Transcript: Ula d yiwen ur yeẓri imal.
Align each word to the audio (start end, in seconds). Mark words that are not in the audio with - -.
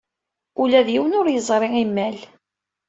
Ula 0.61 0.81
d 0.87 0.87
yiwen 0.91 1.17
ur 1.19 1.27
yeẓri 1.29 1.69
imal. 1.83 2.17